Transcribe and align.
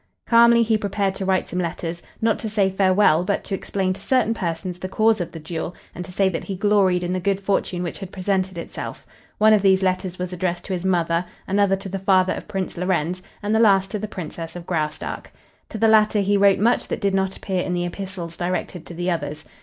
Calmly 0.25 0.63
he 0.63 0.79
prepared 0.79 1.13
to 1.13 1.25
write 1.25 1.47
some 1.47 1.59
letters, 1.59 2.01
not 2.23 2.39
to 2.39 2.49
say 2.49 2.71
farewell, 2.71 3.23
but 3.23 3.43
to 3.43 3.53
explain 3.53 3.93
to 3.93 4.01
certain 4.01 4.33
persons 4.33 4.79
the 4.79 4.89
cause 4.89 5.21
of 5.21 5.31
the 5.31 5.39
duel 5.39 5.75
and 5.93 6.03
to 6.03 6.11
say 6.11 6.27
that 6.27 6.45
he 6.45 6.55
gloried 6.55 7.03
in 7.03 7.13
the 7.13 7.19
good 7.19 7.39
fortune 7.39 7.83
which 7.83 7.99
had 7.99 8.11
presented 8.11 8.57
itself. 8.57 9.05
One 9.37 9.53
of 9.53 9.61
these 9.61 9.83
letters 9.83 10.17
was 10.17 10.33
addressed 10.33 10.65
to 10.65 10.73
his 10.73 10.83
mother, 10.85 11.23
another 11.47 11.75
to 11.75 11.87
the 11.87 11.99
father 11.99 12.33
of 12.33 12.47
Prince 12.47 12.77
Lorenz, 12.77 13.21
and 13.43 13.53
the 13.53 13.59
last 13.59 13.91
to 13.91 13.99
the 13.99 14.07
Princess 14.07 14.55
of 14.55 14.65
Graustark. 14.65 15.31
To 15.69 15.77
the 15.77 15.87
latter 15.87 16.21
he 16.21 16.35
wrote 16.35 16.57
much 16.57 16.87
that 16.87 16.99
did 16.99 17.13
not 17.13 17.37
appear 17.37 17.61
in 17.61 17.75
the 17.75 17.85
epistles 17.85 18.35
directed 18.35 18.87
to 18.87 18.95
the 18.95 19.11
others. 19.11 19.45